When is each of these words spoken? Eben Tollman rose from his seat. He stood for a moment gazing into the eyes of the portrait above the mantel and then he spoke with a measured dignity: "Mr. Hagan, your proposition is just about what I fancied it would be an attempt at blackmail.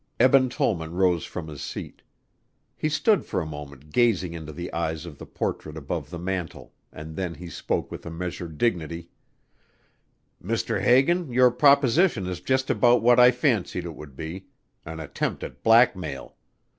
Eben 0.19 0.49
Tollman 0.49 0.95
rose 0.95 1.25
from 1.25 1.47
his 1.47 1.61
seat. 1.61 2.01
He 2.75 2.89
stood 2.89 3.23
for 3.23 3.39
a 3.39 3.45
moment 3.45 3.91
gazing 3.91 4.33
into 4.33 4.51
the 4.51 4.73
eyes 4.73 5.05
of 5.05 5.19
the 5.19 5.27
portrait 5.27 5.77
above 5.77 6.09
the 6.09 6.17
mantel 6.17 6.73
and 6.91 7.15
then 7.15 7.35
he 7.35 7.47
spoke 7.49 7.91
with 7.91 8.03
a 8.07 8.09
measured 8.09 8.57
dignity: 8.57 9.11
"Mr. 10.43 10.81
Hagan, 10.81 11.31
your 11.31 11.51
proposition 11.51 12.25
is 12.25 12.41
just 12.41 12.71
about 12.71 13.03
what 13.03 13.19
I 13.19 13.29
fancied 13.29 13.85
it 13.85 13.93
would 13.95 14.15
be 14.15 14.47
an 14.87 14.99
attempt 14.99 15.43
at 15.43 15.61
blackmail. 15.61 16.35